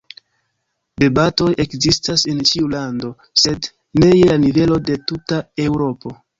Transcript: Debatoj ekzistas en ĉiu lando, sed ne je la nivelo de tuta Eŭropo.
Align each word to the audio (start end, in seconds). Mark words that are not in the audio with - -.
Debatoj 1.03 1.49
ekzistas 1.65 2.25
en 2.33 2.41
ĉiu 2.53 2.71
lando, 2.73 3.13
sed 3.43 3.71
ne 4.03 4.11
je 4.17 4.27
la 4.33 4.41
nivelo 4.49 4.83
de 4.91 5.01
tuta 5.13 5.43
Eŭropo. 5.71 6.19